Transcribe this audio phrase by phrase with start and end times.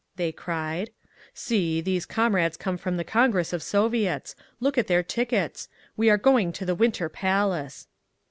[0.15, 0.89] they cried.
[1.31, 4.35] "See, these comrades come from the Congress of Soviets!
[4.59, 5.69] Look at their tickets!
[5.95, 7.85] We are going to the Winter Palace!"